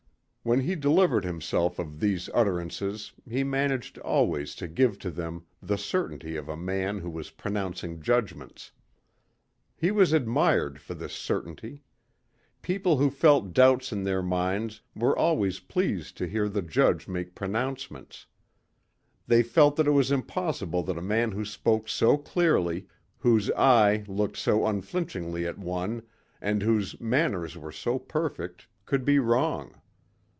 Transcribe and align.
When 0.43 0.61
he 0.61 0.73
delivered 0.73 1.23
himself 1.23 1.77
of 1.77 1.99
these 1.99 2.27
utterances 2.33 3.11
he 3.29 3.43
managed 3.43 3.99
always 3.99 4.55
to 4.55 4.67
give 4.67 4.97
to 4.97 5.11
them 5.11 5.45
the 5.61 5.77
certainty 5.77 6.35
of 6.35 6.49
a 6.49 6.57
man 6.57 6.97
who 6.97 7.11
was 7.11 7.29
pronouncing 7.29 8.01
judgments. 8.01 8.71
He 9.75 9.91
was 9.91 10.13
admired 10.13 10.81
for 10.81 10.95
this 10.95 11.13
certainty. 11.13 11.83
People 12.63 12.97
who 12.97 13.11
felt 13.11 13.53
doubts 13.53 13.91
in 13.91 14.01
their 14.03 14.23
minds 14.23 14.81
were 14.95 15.15
always 15.15 15.59
pleased 15.59 16.17
to 16.17 16.27
hear 16.27 16.49
the 16.49 16.63
Judge 16.63 17.07
make 17.07 17.35
pronouncements. 17.35 18.25
They 19.27 19.43
felt 19.43 19.75
that 19.75 19.85
it 19.85 19.91
was 19.91 20.09
impossible 20.11 20.81
that 20.85 20.97
a 20.97 21.03
man 21.03 21.33
who 21.33 21.45
spoke 21.45 21.87
so 21.87 22.17
clearly, 22.17 22.87
whose 23.19 23.51
eye 23.51 24.03
looked 24.07 24.37
so 24.37 24.65
unflinchingly 24.65 25.45
at 25.45 25.59
one 25.59 26.01
and 26.41 26.63
whose 26.63 26.99
manners 26.99 27.55
were 27.55 27.71
so 27.71 27.99
perfect, 27.99 28.65
could 28.87 29.05
be 29.05 29.19
wrong. 29.19 29.75